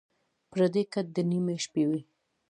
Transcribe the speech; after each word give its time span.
پردی 0.49 0.83
کټ 0.93 1.05
دَ 1.15 1.17
نیمې 1.31 1.55
شپې 1.63 1.83
وي 1.89 2.01